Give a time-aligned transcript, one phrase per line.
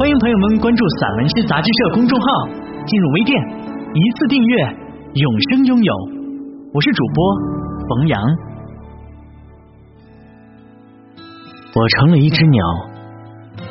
[0.00, 2.26] 欢迎朋友们关注散文诗杂志社公众号，
[2.86, 3.38] 进入微店，
[3.92, 4.64] 一次订阅，
[5.12, 5.94] 永生拥有。
[6.72, 7.36] 我是主播
[7.86, 8.18] 冯阳。
[11.74, 12.64] 我成了一只鸟，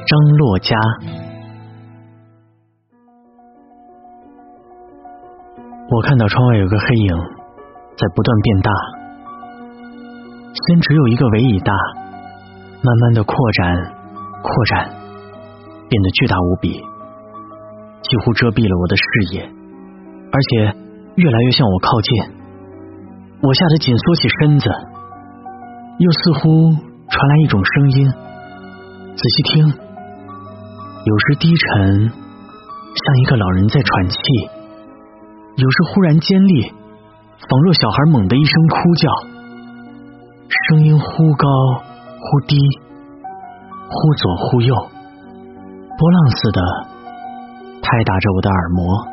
[0.05, 0.77] 张洛嘉。
[5.89, 7.17] 我看到窗外有个黑影
[7.97, 8.71] 在不断变大，
[10.67, 11.73] 先只有一个尾翼大，
[12.83, 13.75] 慢慢的扩展，
[14.43, 14.98] 扩展。
[15.89, 16.69] 变得巨大无比，
[18.05, 19.03] 几乎遮蔽了我的视
[19.33, 19.41] 野，
[20.31, 20.77] 而且
[21.17, 22.09] 越来越向我靠近。
[23.41, 24.69] 我吓得紧缩起身子，
[25.97, 26.69] 又似乎
[27.09, 28.05] 传来一种声音。
[29.17, 34.19] 仔细听，有时低沉，像一个老人在喘气；
[35.57, 39.09] 有时忽然尖利，仿若小孩猛的一声哭叫。
[40.69, 41.47] 声音忽高
[42.19, 42.57] 忽低，
[43.89, 44.75] 忽左忽右。
[45.99, 46.61] 波浪似的
[47.81, 49.05] 拍打着我的耳膜，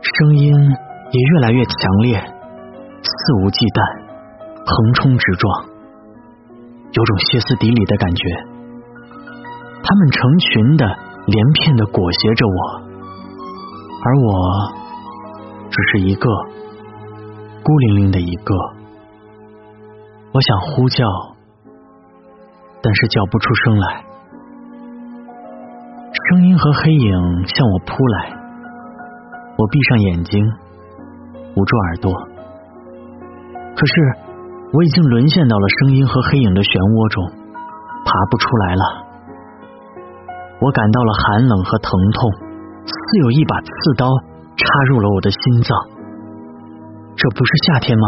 [0.00, 0.54] 声音
[1.10, 3.78] 也越来越强烈，肆无忌惮，
[4.64, 5.68] 横冲直撞，
[6.92, 8.24] 有种歇斯底里的感觉。
[9.84, 10.86] 他们成群的、
[11.26, 12.58] 连片的裹挟着我，
[14.00, 14.32] 而我
[15.68, 16.26] 只是一个
[17.62, 18.54] 孤零零的一个。
[20.32, 21.04] 我想呼叫，
[22.80, 24.13] 但是叫不出声来。
[26.30, 27.12] 声音和黑影
[27.46, 28.32] 向我扑来，
[29.58, 30.40] 我闭上眼睛，
[31.54, 32.10] 捂住耳朵。
[33.76, 33.92] 可是
[34.72, 37.28] 我已经沦陷到了声音和黑影的漩涡中，
[38.08, 38.84] 爬不出来了。
[40.64, 42.32] 我感到了寒冷和疼痛，
[42.88, 42.96] 似
[43.28, 43.70] 有一把刺
[44.00, 44.08] 刀
[44.56, 45.76] 插入了我的心脏。
[47.20, 48.06] 这不是夏天吗？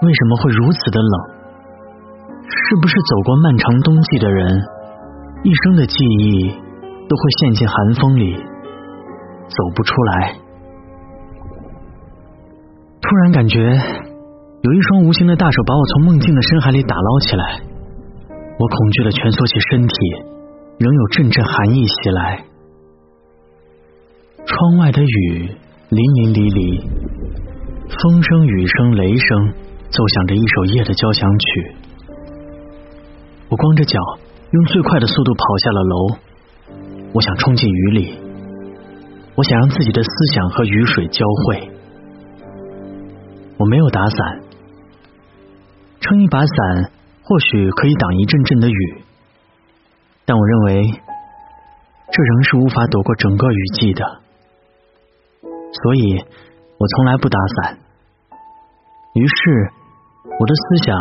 [0.00, 1.14] 为什么会如此的冷？
[2.48, 4.48] 是不是走过漫长冬季的人
[5.44, 6.56] 一生的记忆？
[7.10, 10.36] 都会陷进寒风里，走不出来。
[13.02, 17.60] 突然感觉有一双无形的大手把我从梦境的深海里打捞起来，
[18.30, 19.94] 我恐惧的蜷缩起身体，
[20.78, 22.44] 仍有阵阵寒意袭来。
[24.46, 25.50] 窗外的雨
[25.88, 26.80] 淋淋漓漓，
[27.88, 29.52] 风声、雨声、雷声
[29.90, 31.74] 奏响着一首夜的交响曲。
[33.48, 33.98] 我光着脚，
[34.52, 36.29] 用最快的速度跑下了楼。
[37.12, 38.18] 我想冲进雨里，
[39.34, 41.68] 我想让自己的思想和雨水交汇。
[43.58, 44.40] 我没有打伞，
[46.00, 49.02] 撑一把伞或许可以挡一阵阵的雨，
[50.24, 50.82] 但我认为
[52.12, 54.04] 这仍是无法躲过整个雨季的，
[55.42, 56.24] 所以
[56.78, 57.78] 我从来不打伞。
[59.14, 59.70] 于是
[60.38, 60.96] 我的思想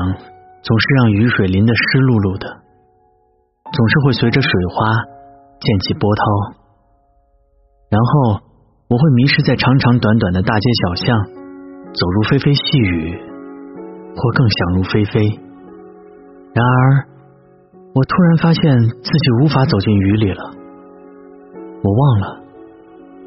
[0.63, 2.47] 总是让雨水淋得湿漉漉的，
[3.71, 5.18] 总是会随着水花。
[5.59, 6.23] 溅起波涛，
[7.89, 8.39] 然后
[8.87, 11.25] 我会迷失在长长短短的大街小巷，
[11.93, 13.19] 走入霏霏细雨，
[14.15, 15.19] 或更想入非非。
[16.53, 17.05] 然而，
[17.93, 20.43] 我突然发现自己无法走进雨里了。
[21.83, 22.41] 我忘了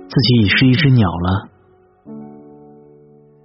[0.09, 1.49] 自己已是一只鸟了，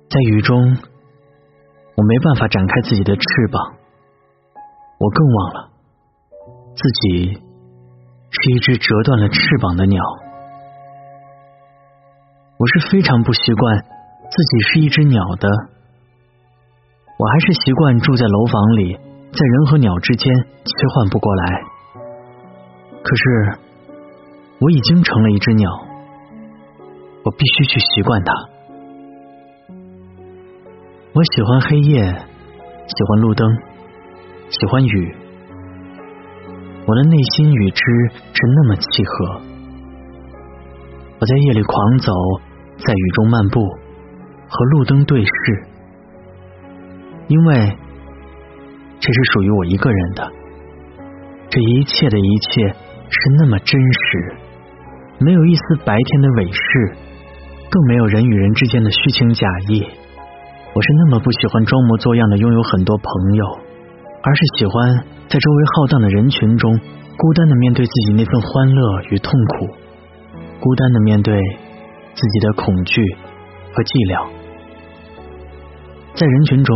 [0.09, 3.21] 在雨中，我没办法展开自己的翅
[3.51, 3.61] 膀。
[4.99, 5.69] 我更忘了
[6.73, 7.46] 自己。
[8.29, 10.01] 是一只折断了翅膀的鸟。
[12.57, 15.47] 我是非常不习惯自己是一只鸟的。
[17.19, 21.61] 我还是习惯住在楼房里，在人和鸟之间切换不过来。
[23.03, 23.59] 可是
[24.59, 25.71] 我已经成了一只鸟，
[27.23, 28.33] 我必须去习惯它。
[31.13, 33.47] 我喜欢黑夜，喜欢路灯，
[34.49, 35.15] 喜欢雨。
[36.87, 37.83] 我的内心与之
[38.31, 39.41] 是那么契合。
[41.19, 42.13] 我在夜里狂走，
[42.77, 43.59] 在雨中漫步，
[44.47, 45.31] 和路灯对视，
[47.27, 47.77] 因为
[49.01, 50.31] 这是属于我一个人的。
[51.49, 54.35] 这一切的一切是那么真实，
[55.19, 56.95] 没有一丝白天的伪饰，
[57.69, 59.81] 更没有人与人之间的虚情假意。
[60.73, 63.59] 我是那么不喜欢装模作样的拥有很多朋友。
[64.23, 66.71] 而是喜欢在周围浩荡的人群中，
[67.17, 69.67] 孤单的面对自己那份欢乐与痛苦，
[70.61, 71.35] 孤单的面对
[72.13, 73.01] 自己的恐惧
[73.73, 74.29] 和寂寥。
[76.15, 76.73] 在人群中，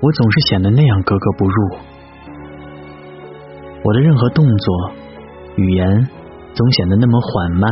[0.00, 1.54] 我总是显得那样格格不入。
[3.84, 4.92] 我的任何动作、
[5.56, 6.08] 语言
[6.54, 7.70] 总显得那么缓慢。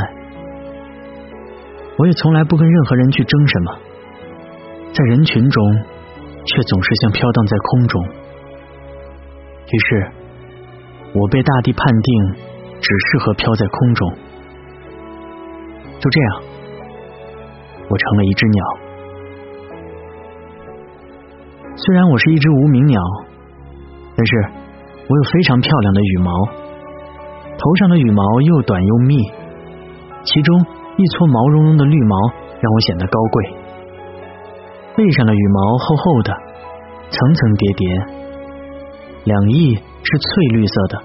[1.96, 3.78] 我也从来不跟任何人去争什么，
[4.92, 5.72] 在人群中
[6.44, 8.19] 却总是像飘荡在空中。
[9.72, 10.12] 于是，
[11.14, 12.34] 我被大地判定
[12.80, 14.12] 只适合飘在空中。
[15.98, 16.42] 就这样，
[17.88, 18.64] 我成了一只鸟。
[21.76, 23.00] 虽然我是一只无名鸟，
[24.16, 24.60] 但是。
[25.10, 26.30] 我有非常漂亮的羽毛，
[27.58, 29.16] 头上的羽毛又短又密，
[30.22, 30.64] 其中
[30.96, 32.16] 一撮毛茸茸的绿毛
[32.60, 33.44] 让我显得高贵。
[34.94, 36.32] 背上的羽毛厚厚的，
[37.10, 38.19] 层层叠叠，
[39.24, 40.98] 两翼是翠绿色的，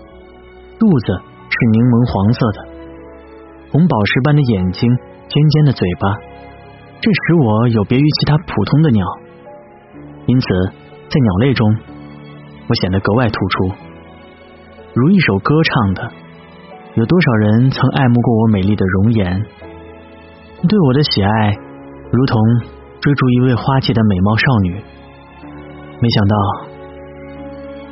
[0.79, 1.07] 肚子
[1.49, 2.59] 是柠檬黄色的，
[3.71, 4.89] 红宝石般的眼睛，
[5.27, 6.15] 尖尖的嘴巴，
[7.01, 9.05] 这使我有别于其他普通的鸟，
[10.27, 10.47] 因此
[11.09, 11.67] 在鸟类中，
[12.67, 13.75] 我显得格外突出。
[14.93, 16.11] 如一首歌唱的，
[16.95, 19.45] 有多少人曾爱慕过我美丽的容颜？
[20.67, 21.53] 对我的喜爱，
[22.11, 22.41] 如同
[23.01, 24.81] 追逐一位花季的美貌少女。
[25.99, 26.35] 没想到，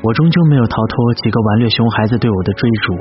[0.04, 2.94] 我终究没有逃脱几个顽劣熊孩子对我的追逐。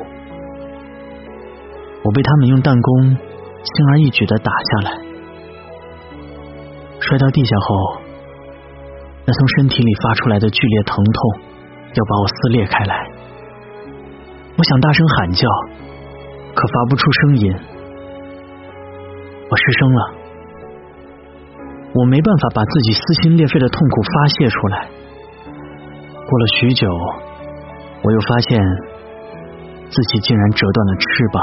[2.05, 5.01] 我被他们用弹弓轻而易举的打下来，
[7.01, 8.01] 摔到地下后，
[9.27, 11.41] 那从身体里发出来的剧烈疼痛，
[11.95, 13.11] 要把我撕裂开来。
[14.57, 15.49] 我想大声喊叫，
[16.55, 17.53] 可发不出声音。
[19.51, 20.15] 我失声了，
[21.95, 24.89] 我没办法把自己撕心裂肺的痛苦发泄出来。
[26.33, 26.89] 过了许久，
[28.03, 28.59] 我又发现
[29.91, 31.43] 自己竟然折断了翅膀，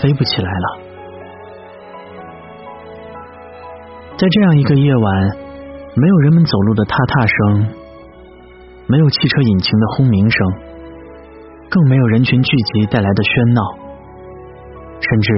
[0.00, 0.78] 飞不起来了。
[4.16, 5.36] 在这样一个夜晚，
[5.96, 7.68] 没有人们走路的踏踏声，
[8.86, 10.46] 没有汽车引擎的轰鸣声。
[11.68, 13.60] 更没有人群聚集带来的喧闹，
[14.98, 15.34] 甚至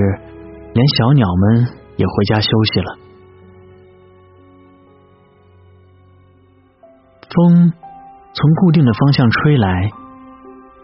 [0.73, 1.67] 连小鸟们
[1.97, 2.99] 也回家休息了。
[7.29, 7.73] 风
[8.35, 9.91] 从固定的方向吹来，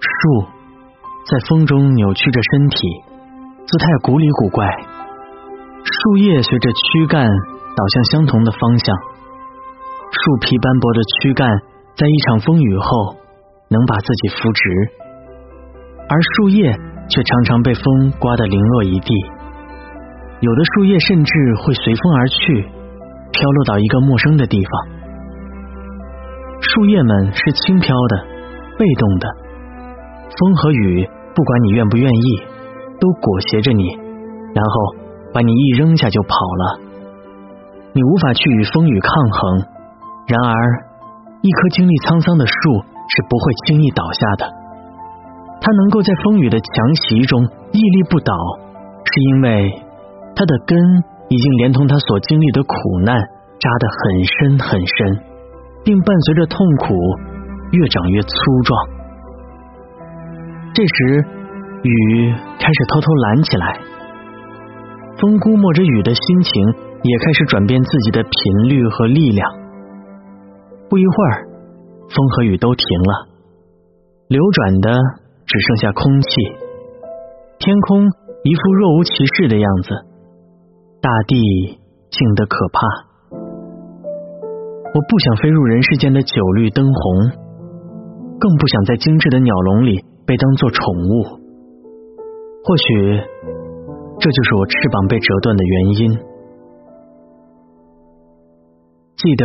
[0.01, 0.45] 树
[1.31, 2.89] 在风中扭曲着身体，
[3.67, 4.67] 姿态古里古怪。
[5.85, 11.49] 树叶随着躯干倒向相同的方向，树皮斑驳的躯干
[11.97, 13.17] 在一场风雨后
[13.69, 14.71] 能把自己扶直。
[16.09, 16.73] 而树叶
[17.09, 19.15] 却常常被风刮得零落一地，
[20.41, 22.63] 有的树叶甚至会随风而去，
[23.33, 24.94] 飘落到一个陌生的地方。
[26.75, 28.27] 树叶们是轻飘的、
[28.77, 29.29] 被动的，
[30.37, 32.43] 风和雨不管你愿不愿意，
[32.99, 33.87] 都裹挟着你，
[34.53, 34.97] 然后
[35.33, 36.81] 把你一扔下就跑了。
[37.93, 39.63] 你无法去与风雨抗衡。
[40.27, 40.57] 然而，
[41.43, 42.53] 一棵经历沧桑的树
[43.07, 44.51] 是不会轻易倒下的。
[45.61, 47.41] 它能够在风雨的强袭中
[47.71, 48.35] 屹立不倒，
[49.05, 49.71] 是因为
[50.35, 50.77] 它的根
[51.29, 52.75] 已经连同它所经历的苦
[53.05, 53.15] 难
[53.61, 55.23] 扎得很深很深，
[55.85, 56.95] 并伴随着痛苦
[57.73, 58.29] 越长越粗
[58.65, 58.89] 壮。
[60.75, 61.25] 这时，
[61.83, 63.81] 雨开始偷偷懒起来，
[65.21, 66.67] 风估摸着雨的心情，
[67.03, 69.49] 也开始转变自己的频率和力量。
[70.89, 71.47] 不一会儿，
[72.09, 73.29] 风和雨都停了，
[74.29, 74.91] 流转的。
[75.47, 76.29] 只剩下空气，
[77.59, 78.07] 天空
[78.45, 79.91] 一副若无其事的样子，
[81.03, 81.79] 大地
[82.11, 82.81] 静得可怕。
[84.95, 86.95] 我不想飞入人世间的酒绿灯红，
[88.39, 91.43] 更不想在精致的鸟笼里被当做宠物。
[92.63, 93.19] 或许
[94.21, 96.15] 这就是我翅膀被折断的原因。
[99.17, 99.45] 记得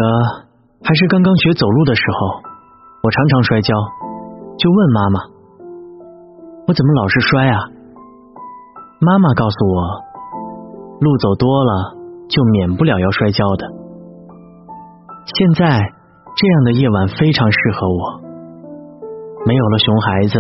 [0.83, 2.27] 还是刚刚学走路的时候，
[3.01, 3.73] 我常常摔跤，
[4.59, 5.19] 就问妈妈。
[6.67, 7.57] 我怎么老是摔啊？
[9.01, 9.81] 妈妈告诉我，
[11.01, 11.97] 路走多了
[12.29, 13.78] 就免不了要摔跤的。
[15.29, 18.01] 现在这样的夜晚非常适合我，
[19.45, 20.39] 没有了熊孩子，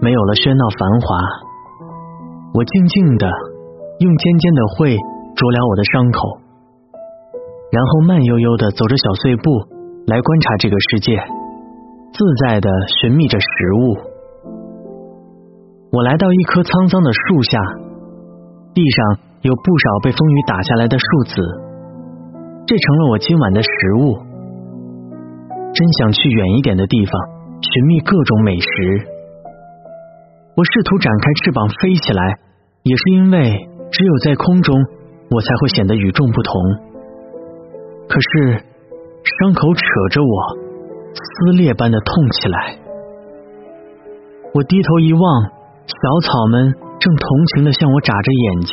[0.00, 1.06] 没有了喧闹繁华，
[2.54, 3.26] 我静静的
[3.98, 4.94] 用尖尖的喙
[5.34, 6.18] 啄了我的伤口，
[7.72, 9.50] 然后慢悠悠的走着小碎步
[10.06, 11.18] 来观察这个世界，
[12.14, 13.46] 自在的寻觅着食
[13.82, 13.98] 物。
[15.90, 17.58] 我来到一棵沧桑的树下，
[18.74, 18.98] 地上
[19.42, 21.34] 有不少被风雨打下来的树籽，
[22.66, 23.68] 这成了我今晚的食
[24.00, 24.16] 物。
[25.74, 27.12] 真想去远一点的地方
[27.60, 28.66] 寻觅各种美食。
[30.56, 32.38] 我试图展开翅膀飞起来，
[32.84, 34.74] 也是因为只有在空中，
[35.30, 36.54] 我才会显得与众不同。
[38.08, 38.64] 可是
[39.40, 40.56] 伤口扯着我，
[41.12, 42.78] 撕裂般的痛起来。
[44.54, 45.22] 我低头一望，
[45.86, 48.72] 小草们正同情的向我眨着眼睛，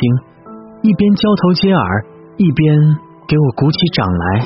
[0.82, 2.04] 一边交头接耳，
[2.36, 2.96] 一边
[3.32, 4.44] 给我鼓起掌来。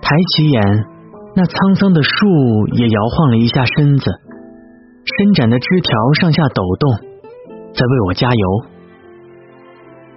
[0.00, 0.56] 抬起眼，
[1.36, 2.16] 那沧桑的树
[2.80, 4.08] 也摇晃了一下身子。
[5.04, 6.88] 伸展的枝条上下抖动，
[7.76, 8.44] 在为我加油。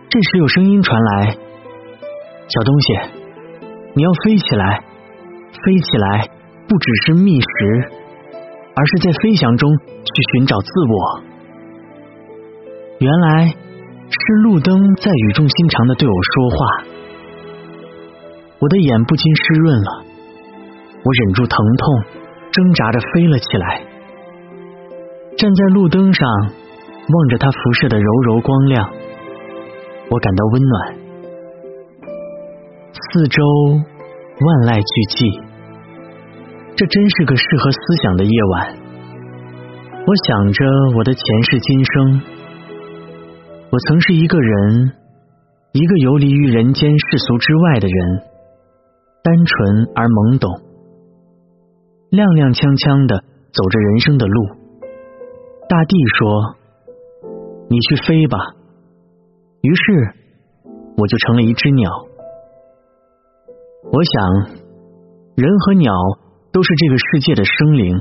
[0.07, 1.35] 这时有声音传来
[2.47, 3.19] ：“小东西，
[3.99, 4.79] 你要飞起来！
[5.51, 6.31] 飞起来，
[6.71, 7.47] 不只是觅食，
[8.79, 10.95] 而是在飞翔中去寻找自我。”
[13.03, 16.90] 原来是路灯在语重心长的对我说话。
[18.61, 20.05] 我的眼不禁湿润了，
[21.03, 22.03] 我忍住疼痛，
[22.51, 23.81] 挣扎着飞了起来。
[25.35, 28.87] 站在路灯上，望着它辐射的柔柔光亮，
[30.11, 30.95] 我感到温暖。
[32.93, 35.41] 四周万籁俱寂，
[36.75, 38.77] 这真是个适合思想的夜晚。
[40.05, 40.63] 我想着
[40.97, 42.21] 我的前世今生，
[43.71, 44.93] 我曾是一个人，
[45.73, 48.21] 一个游离于人间世俗之外的人，
[49.23, 50.49] 单纯而懵懂，
[52.09, 53.21] 踉踉跄跄的
[53.53, 54.37] 走着人生的路。
[55.69, 56.57] 大地说
[57.69, 58.37] ：“你去飞吧。”
[59.61, 59.81] 于是
[60.97, 61.85] 我就成了一只鸟。
[63.93, 64.57] 我想，
[65.37, 65.93] 人和鸟
[66.51, 67.93] 都是这个世界的生灵，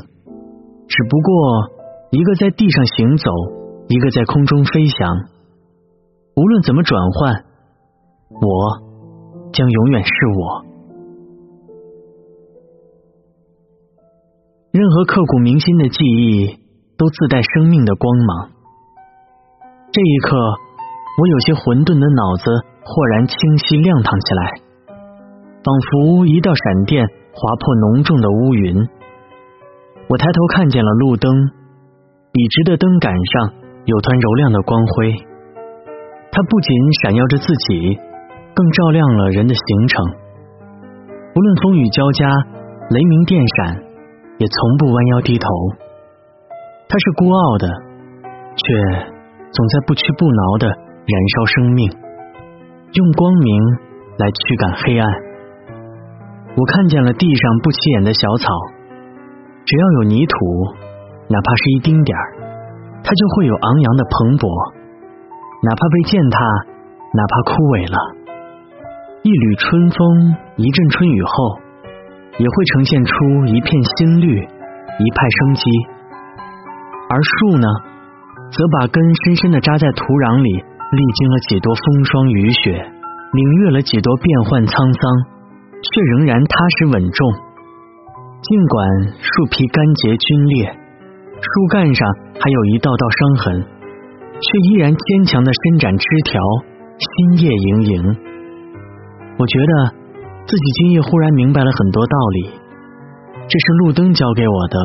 [0.88, 1.30] 只不过
[2.10, 3.28] 一个在地上行走，
[3.88, 5.28] 一个在空中飞翔。
[6.34, 7.44] 无论怎么转换，
[8.40, 10.10] 我将永远是
[10.40, 10.69] 我。
[14.72, 16.60] 任何刻骨铭心的记忆。
[17.00, 18.50] 都自带生命的光芒。
[19.88, 22.44] 这一刻，我有些混沌的脑子
[22.84, 24.42] 豁然清晰亮堂起来，
[25.64, 28.76] 仿佛一道闪电划破浓重的乌云。
[30.12, 31.32] 我抬头看见了路灯，
[32.36, 33.56] 笔直的灯杆上
[33.88, 35.16] 有团柔亮的光辉，
[36.28, 36.68] 它不仅
[37.00, 37.96] 闪耀着自己，
[38.52, 40.04] 更照亮了人的行程。
[41.32, 42.28] 无论风雨交加，
[42.92, 43.88] 雷鸣电闪，
[44.40, 45.46] 也从不弯腰低头。
[46.88, 47.68] 他是孤傲的，
[48.56, 48.64] 却
[49.52, 51.92] 总在不屈不挠的燃烧生命，
[52.94, 53.62] 用光明
[54.16, 55.06] 来驱赶黑暗。
[56.56, 58.48] 我看见了地上不起眼的小草，
[59.66, 60.36] 只要有泥土，
[61.28, 62.24] 哪怕是一丁点儿，
[63.04, 64.48] 它就会有昂扬的蓬勃；
[65.62, 66.40] 哪怕被践踏，
[67.12, 67.96] 哪怕枯萎了，
[69.22, 71.60] 一缕春风，一阵春雨后，
[72.38, 73.12] 也会呈现出
[73.46, 75.62] 一片新绿，一派生机。
[77.10, 77.66] 而树呢，
[78.52, 82.70] 则把根深深的扎在土壤里，历经了几多风霜雨雪，
[83.32, 85.02] 领略了几多变幻沧桑，
[85.82, 87.18] 却仍然踏实稳重。
[88.40, 88.80] 尽管
[89.20, 90.72] 树皮干结皲裂，
[91.42, 92.08] 树干上
[92.40, 93.62] 还有一道道伤痕，
[94.40, 96.40] 却依然坚强的伸展枝条，
[96.96, 98.16] 新叶盈盈。
[99.36, 99.72] 我觉得
[100.46, 102.50] 自己今夜忽然明白了很多道理，
[103.48, 104.78] 这是路灯教给我的，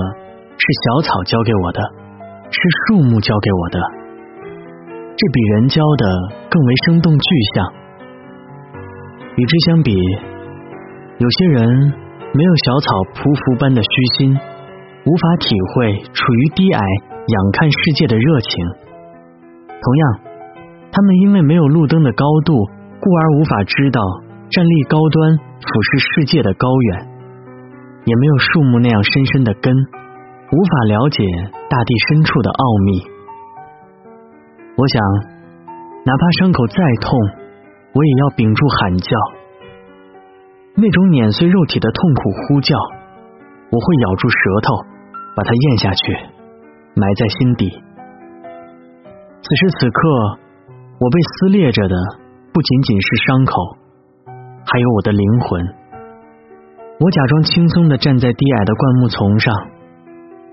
[0.58, 1.82] 是小草教给我的。
[2.48, 3.80] 是树木教给我的，
[5.18, 6.06] 这比人教的
[6.48, 7.74] 更为生动具象。
[9.36, 9.98] 与之相比，
[11.18, 11.68] 有些人
[12.32, 16.80] 没有小草匍匐般的虚心，无法体会处于低矮
[17.28, 18.54] 仰看世界的热情。
[19.82, 20.04] 同样，
[20.94, 22.54] 他们因为没有路灯的高度，
[23.02, 24.00] 故而无法知道
[24.50, 27.08] 站立高端俯视世界的高远，
[28.06, 29.74] 也没有树木那样深深的根。
[30.52, 31.26] 无法了解
[31.70, 33.02] 大地深处的奥秘。
[34.78, 35.02] 我想，
[36.06, 37.20] 哪怕伤口再痛，
[37.94, 39.10] 我也要屏住喊叫。
[40.76, 42.78] 那种碾碎肉体的痛苦呼叫，
[43.72, 44.76] 我会咬住舌头，
[45.36, 46.14] 把它咽下去，
[46.94, 47.66] 埋在心底。
[49.42, 50.38] 此时此刻，
[51.00, 51.96] 我被撕裂着的
[52.54, 53.54] 不仅仅是伤口，
[54.66, 55.62] 还有我的灵魂。
[57.00, 59.54] 我假装轻松的站在低矮的灌木丛上。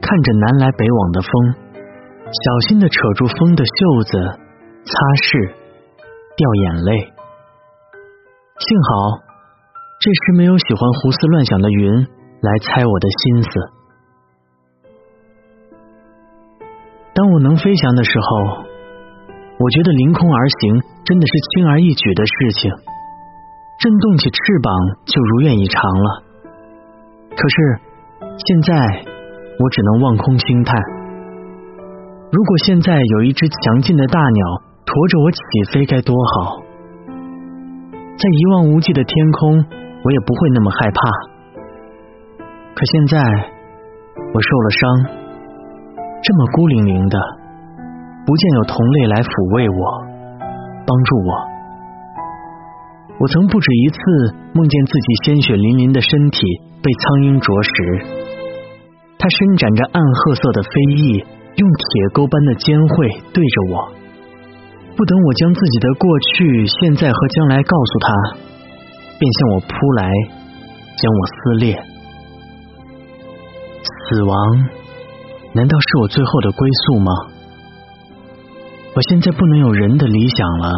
[0.02, 1.30] 看着南来北往的风，
[2.26, 4.18] 小心的扯住风的袖子，
[4.82, 4.92] 擦
[5.22, 5.54] 拭，
[6.34, 6.90] 掉眼泪。
[8.58, 9.22] 幸好
[10.02, 12.02] 这时没有喜欢胡思乱想的云
[12.42, 13.50] 来猜我的心思。
[17.14, 18.66] 当我能飞翔的时候，
[19.62, 22.72] 我觉得凌空而行真的是轻而易举的事情，
[23.78, 24.72] 震动起翅膀
[25.06, 26.22] 就如愿以偿了。
[27.30, 27.80] 可是
[28.36, 29.12] 现在。
[29.60, 30.74] 我只能望空轻叹。
[32.32, 35.38] 如果现在有一只强劲的大鸟驮着我起
[35.70, 36.62] 飞该多好！
[38.16, 39.64] 在一望无际的天空，
[40.02, 41.00] 我也不会那么害怕。
[42.74, 43.20] 可现在
[44.16, 44.80] 我受了伤，
[46.24, 47.18] 这么孤零零的，
[48.26, 49.82] 不见有同类来抚慰我、
[50.86, 51.51] 帮助我。
[53.22, 53.98] 我曾不止一次
[54.52, 56.42] 梦见自己鲜血淋淋的身体
[56.82, 57.70] 被苍蝇啄食，
[59.16, 61.22] 它伸展着暗褐色的飞翼，
[61.54, 63.94] 用铁钩般的尖喙对着我。
[64.98, 68.42] 不等我将自己的过去、现在和将来告诉他，
[69.22, 70.10] 便向我扑来，
[70.98, 71.78] 将我撕裂。
[73.86, 74.34] 死亡
[75.54, 77.12] 难道是我最后的归宿吗？
[78.96, 80.74] 我现在不能有人的理想了，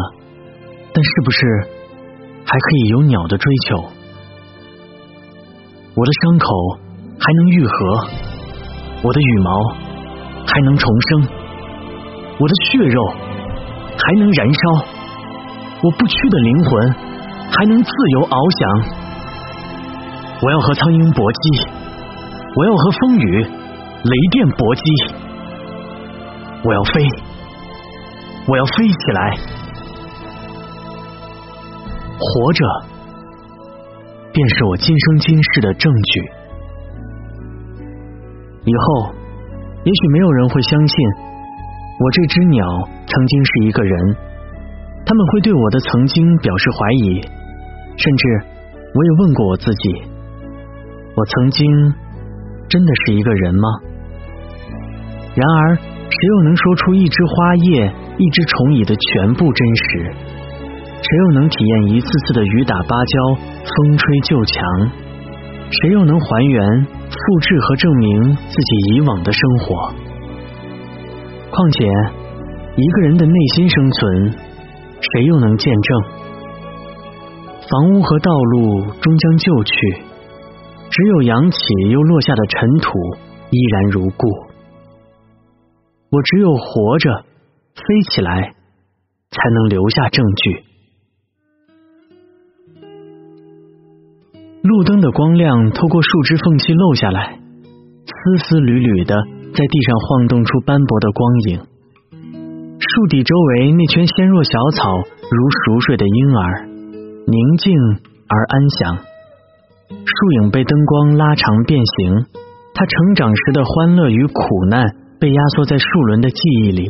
[0.93, 1.73] 但是不是？
[2.45, 3.77] 还可以有鸟的追求，
[5.95, 6.45] 我的伤口
[7.19, 8.07] 还能愈合，
[9.01, 9.49] 我的羽毛
[10.45, 11.27] 还能重生，
[12.39, 13.03] 我的血肉
[13.97, 14.59] 还能燃烧，
[15.81, 16.93] 我不屈的灵魂
[17.51, 18.61] 还能自由翱翔。
[20.41, 21.67] 我要和苍蝇搏击，
[22.55, 24.83] 我要和风雨雷电搏击，
[26.63, 27.01] 我要飞，
[28.47, 29.54] 我要飞起来。
[32.17, 32.65] 活着，
[34.31, 36.21] 便是我今生今世的证据。
[38.65, 39.13] 以后，
[39.83, 40.97] 也许没有人会相信
[41.99, 42.65] 我这只鸟
[43.05, 44.15] 曾经是一个人，
[45.05, 47.21] 他们会对我的曾经表示怀疑，
[47.97, 48.41] 甚至
[48.93, 50.01] 我也问过我自己：
[51.15, 51.93] 我曾经
[52.69, 53.69] 真的是一个人吗？
[55.35, 60.15] 然而，谁又能说出一只花叶、一只虫蚁的全部真实？
[61.05, 64.63] 谁又能体验一次次的雨打芭蕉、风吹旧墙？
[65.69, 69.93] 谁又能还原、复制和证明自己以往的生活？
[71.51, 71.85] 况且，
[72.75, 74.31] 一个人的内心生存，
[74.99, 76.01] 谁又能见证？
[77.69, 79.73] 房屋和道路终将旧去，
[80.89, 81.59] 只有扬起
[81.91, 82.89] 又落下的尘土
[83.51, 84.27] 依然如故。
[86.09, 87.25] 我只有活着、
[87.75, 88.55] 飞起来，
[89.29, 90.63] 才能留下证据。
[94.65, 99.13] 路灯的光亮透过树枝缝隙漏下来，丝丝缕缕的
[99.53, 101.59] 在地上晃动出斑驳的光影。
[102.79, 107.77] 树底周围那圈纤弱小草如熟睡的婴儿，宁静
[108.27, 108.97] 而安详。
[109.87, 112.25] 树影被灯光拉长变形，
[112.73, 114.83] 它成长时的欢乐与苦难
[115.19, 116.89] 被压缩在树轮的记忆里，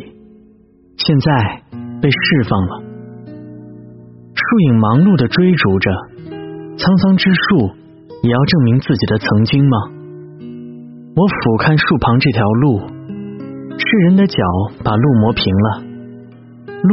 [0.95, 1.61] 现在
[2.01, 2.83] 被释放了。
[4.33, 6.14] 树影忙碌的追逐着。
[6.77, 7.71] 沧桑之树
[8.21, 9.77] 也要证明自己的曾经吗？
[11.15, 12.83] 我俯瞰树旁这条路，
[13.79, 14.43] 是人的脚
[14.83, 15.67] 把路磨平了，
[16.67, 16.91] 路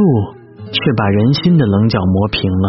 [0.71, 2.67] 却把人心的棱角磨平了。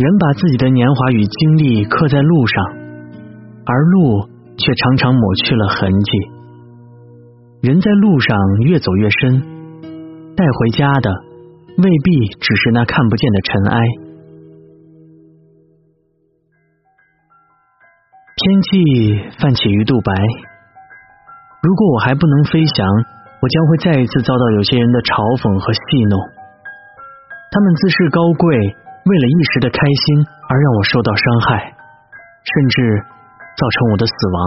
[0.00, 2.64] 人把自己的年华与经历刻在路上，
[3.68, 4.26] 而路
[4.56, 6.10] 却常常抹去了痕迹。
[7.60, 9.44] 人在路上越走越深，
[10.34, 11.10] 带回家的
[11.76, 13.80] 未必只是那看不见的尘埃。
[18.34, 20.10] 天气泛起鱼肚白。
[21.62, 22.82] 如果我还不能飞翔，
[23.38, 26.18] 我将会再一次遭到有些人的嘲讽和戏弄。
[26.18, 28.50] 他们自视高贵，
[29.06, 31.78] 为了一时的开心而让我受到伤害，
[32.42, 33.06] 甚至
[33.54, 34.38] 造成我的死亡。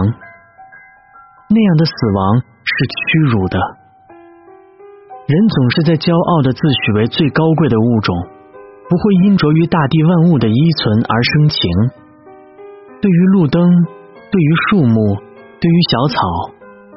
[1.48, 3.00] 那样的死亡是屈
[3.32, 3.56] 辱的。
[5.32, 8.12] 人总是在骄傲的自诩为最高贵的物种，
[8.84, 11.64] 不会因着于大地万物的依存而生情。
[13.00, 15.14] 对于路灯，对于树木，
[15.60, 16.18] 对于小草，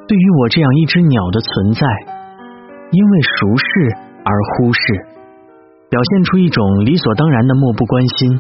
[0.08, 1.86] 对于我这样一只鸟的存在，
[2.90, 3.66] 因为熟视
[4.26, 4.82] 而忽视，
[5.90, 8.34] 表现出一种理所当然的漠不关心。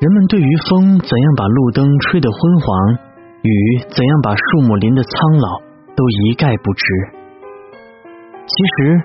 [0.00, 2.98] 人们对于风怎样把路灯吹得昏黄，
[3.42, 5.62] 雨怎样把树木淋得苍老，
[5.94, 6.84] 都一概不知。
[8.42, 9.00] 其实，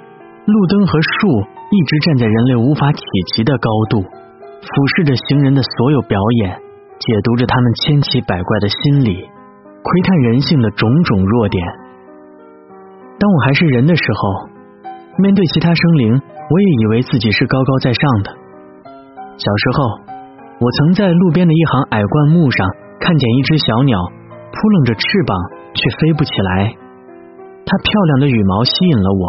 [0.46, 1.30] 路灯和树
[1.70, 3.04] 一直站在人类无法企
[3.36, 6.67] 及的高度，俯视着行人的所有表演。
[7.00, 11.64] 解读着他们千奇百怪的心理，窥探人性的种种弱点。
[13.20, 14.50] 当我还是人的时候，
[15.18, 18.32] 面对其他生灵，我也以为自己是高高在上的。
[19.38, 19.84] 小时候，
[20.60, 22.68] 我曾在路边的一行矮灌木上
[23.00, 23.98] 看见一只小鸟，
[24.52, 25.38] 扑棱着翅膀
[25.74, 26.74] 却飞不起来。
[27.66, 29.24] 它漂亮的羽毛吸引了我，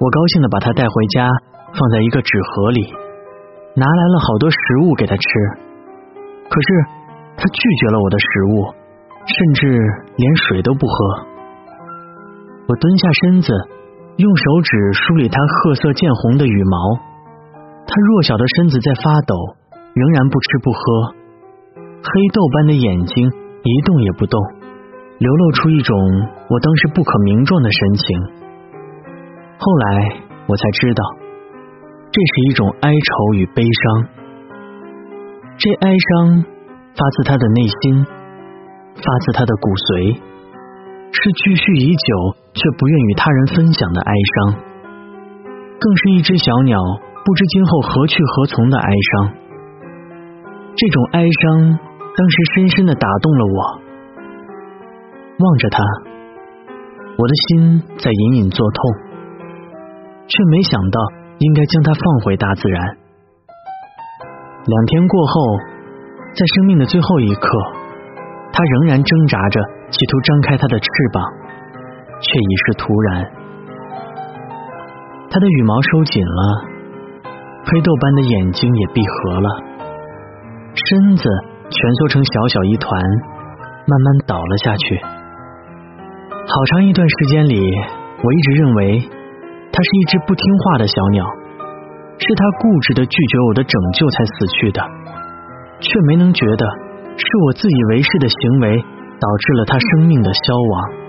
[0.00, 1.28] 我高兴的把它带回家，
[1.72, 2.80] 放在一个纸盒里，
[3.76, 5.28] 拿来了好多食物给它吃。
[6.48, 6.68] 可是，
[7.36, 8.74] 他拒绝了我的食物，
[9.26, 9.80] 甚至
[10.16, 10.94] 连水都不喝。
[12.66, 13.52] 我蹲下身子，
[14.16, 16.76] 用手指梳理它褐色渐红的羽毛，
[17.86, 19.34] 它弱小的身子在发抖，
[19.94, 21.14] 仍然不吃不喝，
[21.76, 23.28] 黑豆般的眼睛
[23.62, 24.40] 一动也不动，
[25.18, 25.98] 流露出一种
[26.48, 28.20] 我当时不可名状的神情。
[29.58, 31.02] 后来我才知道，
[32.12, 34.08] 这是一种哀愁与悲伤，
[35.56, 36.44] 这哀伤
[36.94, 38.04] 发自他的内心，
[38.96, 40.14] 发自他的骨髓，
[41.12, 42.44] 是积蓄已久。
[42.54, 44.62] 却不愿与他人分享的哀伤，
[45.80, 46.78] 更是一只小鸟
[47.24, 49.34] 不知今后何去何从的哀伤。
[50.76, 51.76] 这种哀伤
[52.14, 53.58] 当时深深的打动了我。
[55.42, 55.82] 望着他，
[57.18, 58.80] 我的心在隐隐作痛，
[60.28, 61.00] 却没想到
[61.40, 62.98] 应该将它放回大自然。
[64.66, 65.58] 两天过后，
[66.34, 67.48] 在生命的最后一刻，
[68.52, 71.22] 它仍然挣扎着，企图张开它的翅膀。
[72.24, 73.26] 却已是突然，
[75.28, 76.64] 他的羽毛收紧了，
[77.66, 79.48] 黑豆般的眼睛也闭合了，
[80.72, 81.28] 身子
[81.68, 82.98] 蜷缩成小小一团，
[83.86, 84.96] 慢慢倒了下去。
[86.46, 87.60] 好长一段时间里，
[88.22, 89.02] 我一直认为
[89.70, 91.26] 它是一只不听话的小鸟，
[92.18, 94.80] 是他固执的拒绝我的拯救才死去的，
[95.80, 96.66] 却没能觉得
[97.16, 98.76] 是我自以为是的行为
[99.20, 101.04] 导致了他生命的消亡。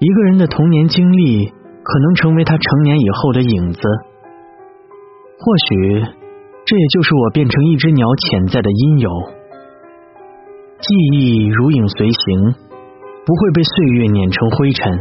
[0.00, 3.80] 一个人的童年经历可能成为他成年以后的影子，
[5.38, 6.02] 或许
[6.66, 9.10] 这也就是我变成一只鸟潜在的因由。
[10.80, 12.52] 记忆如影随形，
[13.24, 14.92] 不会被岁月碾成灰尘。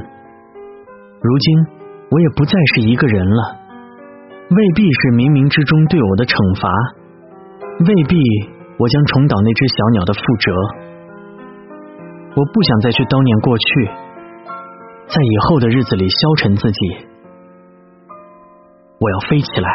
[1.21, 1.65] 如今
[2.09, 3.62] 我也不再是一个人了，
[4.49, 6.67] 未必是冥冥之中对我的惩罚，
[7.87, 8.17] 未必
[8.77, 10.51] 我将重蹈那只小鸟的覆辙。
[12.35, 13.65] 我不想再去叨念过去。
[15.03, 16.79] 在以后的日子里消沉自己，
[18.97, 19.69] 我要飞起来。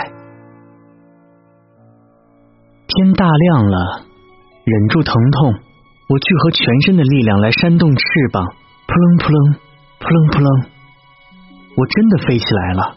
[2.88, 4.02] 天大亮了，
[4.64, 5.54] 忍住疼痛，
[6.08, 8.02] 我聚合全身的力量来扇动翅
[8.32, 8.42] 膀，
[8.86, 9.52] 扑棱扑棱，
[10.00, 10.48] 扑棱扑棱，
[11.76, 12.96] 我真的飞起来了，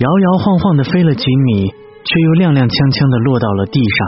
[0.00, 3.98] 摇摇晃晃的飞了几米，却又踉踉跄跄的落到了地上，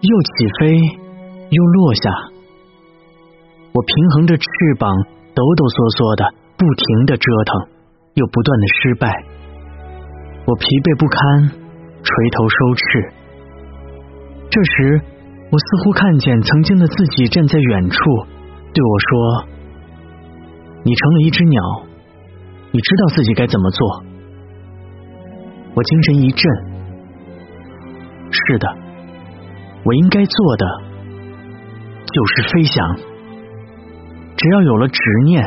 [0.00, 0.78] 又起飞，
[1.50, 2.06] 又落下。
[3.74, 4.46] 我平衡着翅
[4.78, 4.88] 膀。
[5.30, 6.26] 抖抖嗦嗦的，
[6.58, 7.70] 不停的折腾，
[8.18, 9.06] 又不断的失败，
[10.42, 11.54] 我疲惫不堪，
[12.02, 12.82] 垂头收翅。
[14.50, 15.00] 这时，
[15.48, 17.96] 我似乎看见曾经的自己站在远处，
[18.74, 19.08] 对我说
[20.82, 21.62] ：“你成了一只鸟，
[22.74, 24.09] 你知道自己该怎么做。”
[25.80, 26.44] 我精神一振，
[28.30, 28.68] 是的，
[29.82, 30.66] 我应该做的
[32.04, 32.96] 就是飞翔。
[34.36, 35.42] 只要有了执念，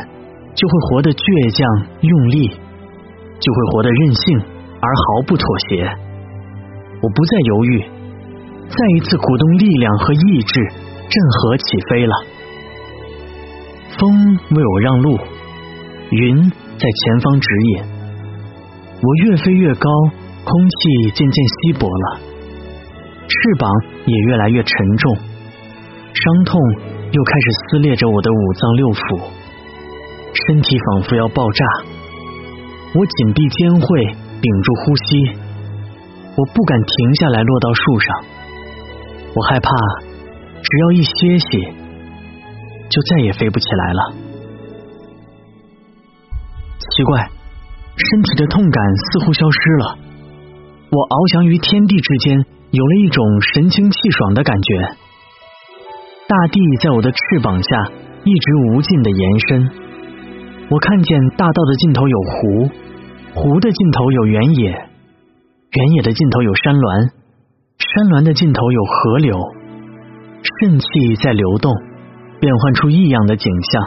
[0.56, 1.22] 就会活得倔
[1.54, 2.48] 强用力，
[3.38, 4.42] 就会活得任性
[4.82, 5.86] 而毫不妥协。
[6.98, 7.78] 我不再犹豫，
[8.66, 12.14] 再一次鼓动力量和意志，振河起飞了。
[14.00, 14.10] 风
[14.50, 15.16] 为我让路，
[16.10, 17.94] 云在前方指引。
[19.04, 19.90] 我越飞越高，
[20.44, 22.20] 空气渐渐稀薄了，
[23.26, 23.70] 翅膀
[24.04, 26.60] 也越来越沉重，伤痛。
[27.14, 29.30] 又开始撕裂着我的五脏六腑，
[30.34, 31.64] 身体仿佛要爆炸。
[32.90, 34.02] 我紧闭肩会，
[34.42, 35.30] 屏住呼吸，
[36.34, 38.24] 我不敢停下来落到树上。
[39.30, 39.70] 我害怕，
[40.58, 41.70] 只要一歇息，
[42.90, 44.02] 就再也飞不起来了。
[46.80, 47.30] 奇怪，
[47.94, 50.03] 身体的痛感似乎消失了。
[50.94, 52.38] 我翱翔于天地之间，
[52.70, 53.18] 有了一种
[53.50, 54.94] 神清气爽的感觉。
[56.30, 57.90] 大地在我的翅膀下
[58.22, 59.66] 一直无尽的延伸，
[60.70, 62.70] 我看见大道的尽头有湖，
[63.34, 67.10] 湖的尽头有原野，原野的尽头有山峦，
[67.74, 69.34] 山峦的尽头有河流，
[70.46, 70.86] 肾气
[71.18, 71.74] 在流动，
[72.38, 73.82] 变换出异样的景象，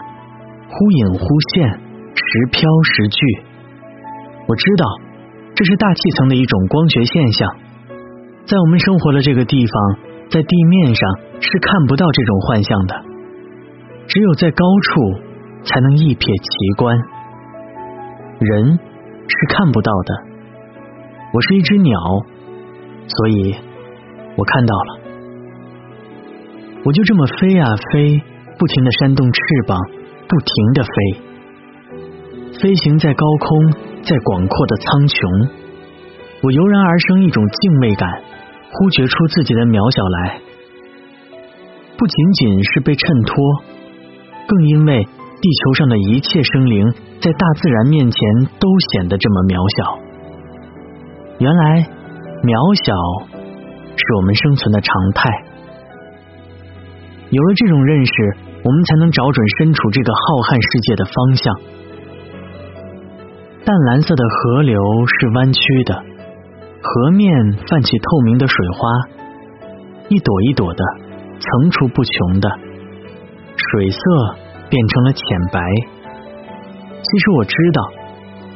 [0.67, 3.25] 忽隐忽现，时飘时聚。
[4.47, 5.06] 我知道
[5.57, 7.49] 这是大气层的一种光学现象，
[8.45, 10.07] 在我们生活的这个地方。
[10.29, 12.95] 在地面上是看不到这种幻象的，
[14.07, 14.99] 只有在高处
[15.63, 16.97] 才能一瞥奇观。
[18.37, 20.13] 人是看不到的，
[21.33, 21.97] 我是一只鸟，
[23.07, 23.55] 所以
[24.35, 24.99] 我看到了。
[26.83, 28.21] 我就这么飞啊飞，
[28.59, 29.79] 不停的扇动翅膀，
[30.27, 30.97] 不停的飞，
[32.59, 33.71] 飞行在高空，
[34.03, 35.49] 在广阔的苍穹，
[36.43, 38.09] 我油然而生一种敬畏感。
[38.67, 40.43] 忽觉出自己的渺小来，
[41.95, 43.33] 不仅仅是被衬托，
[44.45, 46.91] 更因为地球上的一切生灵
[47.23, 48.19] 在大自然面前
[48.59, 50.03] 都显得这么渺小。
[51.39, 51.87] 原来，
[52.43, 52.91] 渺小
[53.95, 55.31] 是我们生存的常态。
[57.31, 58.11] 有了这种认识，
[58.67, 60.19] 我们才能找准身处这个浩
[60.51, 61.47] 瀚世界的方向。
[63.67, 64.79] 淡蓝色的河流
[65.19, 65.93] 是弯曲的，
[66.81, 68.87] 河面泛起透明的水花，
[70.07, 70.85] 一朵一朵的，
[71.37, 72.49] 层出不穷的，
[73.57, 73.99] 水色
[74.69, 75.59] 变成了浅白。
[76.95, 77.91] 其实我知道，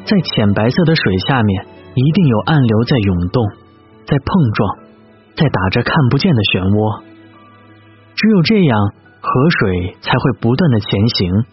[0.05, 1.65] 在浅白色的水下面。
[1.93, 3.43] 一定有暗流在涌动，
[4.07, 4.77] 在碰撞，
[5.35, 7.03] 在打着看不见的漩涡。
[8.15, 8.79] 只有这样，
[9.19, 11.43] 河水才会不断的前行。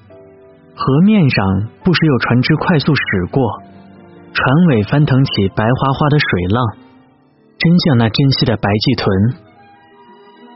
[0.78, 1.44] 河面上
[1.82, 3.42] 不时有船只快速驶过，
[4.32, 6.62] 船尾翻腾起白花花的水浪，
[7.58, 9.04] 真像那珍稀的白鳍豚。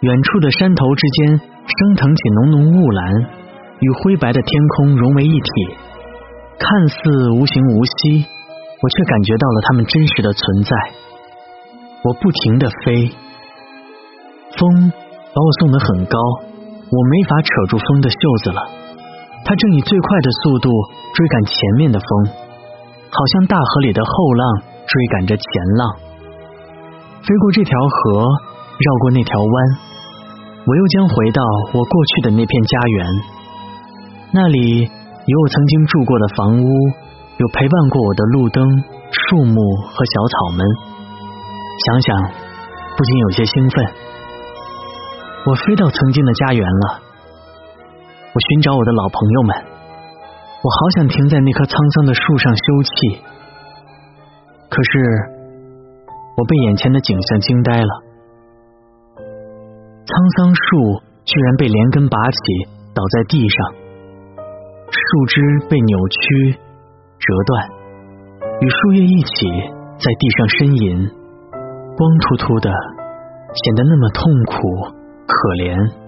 [0.02, 3.12] 远处的山头之间升腾起浓浓雾蓝，
[3.80, 5.50] 与灰白的天空融为一体，
[6.56, 8.24] 看似无形无息。
[8.80, 10.70] 我却感觉到了他们真实的存在。
[12.04, 13.11] 我不停的飞，
[14.56, 14.92] 风
[15.35, 18.82] 把我送得很高，我没法扯住风的袖子了。
[19.44, 20.70] 它正以最快的速度
[21.14, 22.09] 追赶前面的风，
[23.11, 25.44] 好像大河里的后浪追赶着前
[25.76, 25.96] 浪。
[27.22, 29.55] 飞过这条河，绕过那条湾，
[30.66, 31.42] 我又将回到
[31.74, 33.07] 我过去的那片家园。
[34.33, 34.85] 那里
[35.26, 36.66] 有我曾经住过的房屋。
[37.38, 38.62] 有陪伴过我的路灯、
[39.11, 39.57] 树木
[39.88, 40.64] 和小草们，
[41.87, 42.31] 想想
[42.94, 43.87] 不禁有些兴奋。
[45.46, 47.02] 我飞到曾经的家园了，
[48.33, 49.53] 我寻找我的老朋友们，
[50.64, 53.21] 我好想停在那棵沧桑的树上休憩。
[54.73, 54.90] 可是，
[56.37, 57.92] 我被眼前的景象惊呆了，
[59.21, 63.57] 沧桑树居然被连根拔起，倒在地上，
[64.88, 66.57] 树枝被扭曲。
[67.23, 67.68] 折断，
[68.59, 69.47] 与树叶一起
[69.95, 71.07] 在地上呻吟，
[71.95, 72.66] 光秃秃的，
[73.55, 74.57] 显得那么痛苦
[75.23, 76.02] 可怜。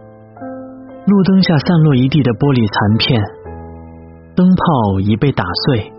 [1.07, 3.21] 路灯下散落一地的玻璃残片，
[4.33, 5.93] 灯泡已被打碎。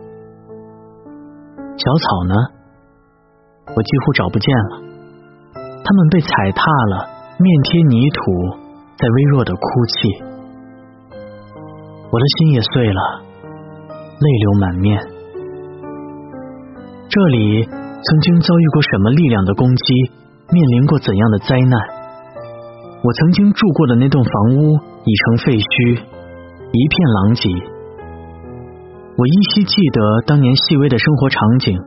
[1.78, 2.34] 小草呢？
[3.70, 4.82] 我几乎找不见了，
[5.62, 7.06] 它们被踩踏了，
[7.38, 8.18] 面贴泥土，
[8.98, 9.62] 在微弱的哭
[9.94, 10.10] 泣。
[12.10, 13.02] 我的心也碎了。
[14.16, 14.98] 泪流满面。
[17.10, 19.94] 这里曾经遭遇过什么力量的攻击？
[20.50, 22.05] 面临过怎样的灾难？
[23.06, 27.46] 我曾经住过的那栋房屋已成废墟，一片狼藉。
[29.14, 31.78] 我依稀记得当年细微的生活场景，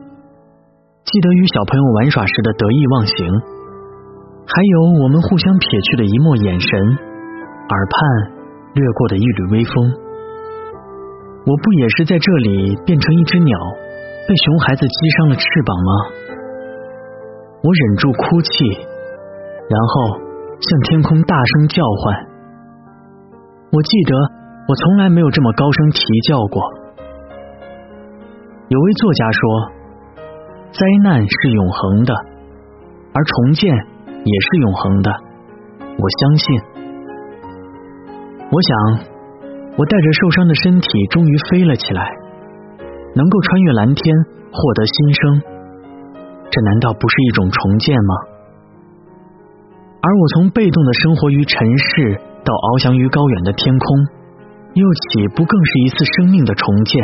[1.03, 3.27] 记得与小朋友玩耍时的得意忘形，
[4.47, 7.99] 还有我们互相瞥去的一抹眼神，耳畔
[8.79, 9.75] 掠过的一缕微风。
[11.43, 13.59] 我不也是在这里变成一只鸟，
[14.23, 15.91] 被熊孩子击伤了翅膀吗？
[17.59, 18.71] 我忍住哭泣，
[19.67, 20.28] 然后
[20.59, 22.27] 向天空大声叫唤。
[23.71, 24.15] 我记得
[24.67, 26.61] 我从来没有这么高声啼叫过。
[28.67, 29.41] 有位作家说，
[30.71, 32.13] 灾难是永恒的，
[33.13, 35.11] 而重建也是永恒的。
[35.97, 36.61] 我相信。
[38.51, 39.09] 我想。
[39.77, 42.03] 我带着受伤的身体终于飞了起来，
[43.15, 44.13] 能够穿越蓝天，
[44.51, 45.41] 获得新生，
[46.51, 48.13] 这难道不是一种重建吗？
[50.01, 52.15] 而我从被动的生活于尘世，
[52.47, 53.83] 到翱翔于高远的天空，
[54.79, 56.95] 又岂不更是一次生命的重建？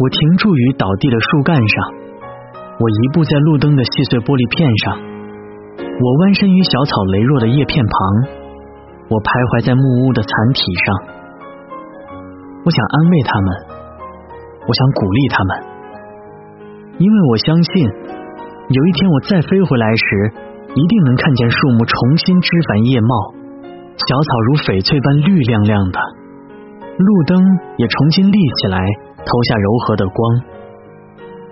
[0.00, 1.76] 我停驻于倒地的树干上，
[2.80, 4.96] 我移步在路灯的细碎玻璃片上，
[5.84, 8.40] 我弯身于小草羸弱的叶片旁。
[9.12, 10.86] 我徘徊在木屋的残体上，
[12.64, 13.48] 我想安慰他们，
[14.64, 15.50] 我想鼓励他们，
[16.96, 17.84] 因为我相信，
[18.72, 20.32] 有一天我再飞回来时，
[20.74, 23.12] 一定能看见树木重新枝繁叶茂，
[23.96, 26.00] 小草如翡翠般绿亮亮的，
[26.96, 27.36] 路灯
[27.76, 28.80] 也重新立起来，
[29.20, 30.18] 投下柔和的光，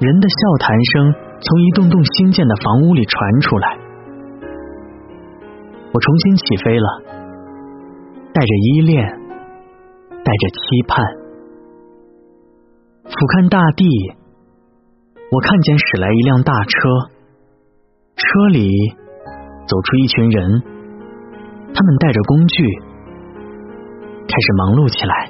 [0.01, 3.77] 人的笑谈声从一栋栋新建的房屋里传出来，
[5.93, 6.89] 我重新起飞了。
[8.33, 9.05] 带着依恋，
[10.25, 11.05] 带着期盼，
[13.05, 13.85] 俯瞰大地，
[15.33, 17.11] 我看见驶来一辆大车，
[18.15, 18.71] 车里
[19.71, 20.63] 走出一群人，
[21.73, 22.65] 他们带着工具，
[24.27, 25.30] 开始忙碌起来。